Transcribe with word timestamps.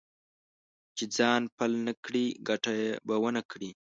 چې 0.97 1.03
ځان 1.17 1.41
پل 1.57 1.71
نه 1.85 1.93
کړې؛ 2.05 2.25
ګټه 2.47 2.73
به 3.07 3.15
و 3.21 3.25
نه 3.37 3.41
کړې. 3.51 3.69